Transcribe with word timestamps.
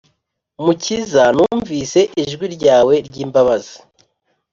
Mukiza 0.63 1.23
numvise 1.35 1.99
ijwi 2.21 2.45
ryawe 2.55 2.93
ry’imbabazi 3.07 3.75